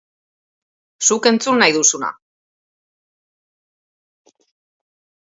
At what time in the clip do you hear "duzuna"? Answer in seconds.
1.75-2.09